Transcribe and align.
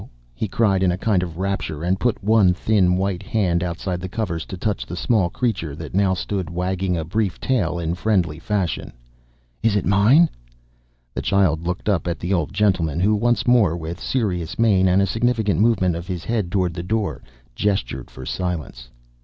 he 0.33 0.47
cried 0.47 0.81
in 0.81 0.91
a 0.91 0.97
kind 0.97 1.21
of 1.21 1.37
rapture 1.37 1.83
and 1.83 1.99
put 1.99 2.23
one 2.23 2.55
thin 2.55 2.97
white 2.97 3.21
hand 3.21 3.61
outside 3.61 4.01
the 4.01 4.09
covers 4.09 4.47
to 4.47 4.57
touch 4.57 4.83
the 4.83 4.95
small 4.95 5.29
creature 5.29 5.75
that 5.75 5.93
now 5.93 6.15
stood 6.15 6.49
wagging 6.49 6.97
a 6.97 7.05
brief 7.05 7.39
tail 7.39 7.77
in 7.77 7.93
friendly 7.93 8.39
fashion. 8.39 8.93
"Is 9.61 9.75
it 9.75 9.85
mine?" 9.85 10.27
The 11.13 11.21
child 11.21 11.61
looked 11.67 11.87
up 11.87 12.07
at 12.07 12.17
the 12.17 12.33
old 12.33 12.51
gentleman 12.51 12.99
who 12.99 13.13
once 13.13 13.45
more, 13.45 13.77
with 13.77 13.99
serious 13.99 14.57
mien 14.57 14.87
and 14.87 15.03
a 15.03 15.05
significant 15.05 15.59
movement 15.59 15.95
of 15.95 16.07
his 16.07 16.23
head 16.23 16.51
toward 16.51 16.73
the 16.73 16.81
door, 16.81 17.21
gestured 17.53 18.09
for 18.09 18.25
silence. 18.25 18.89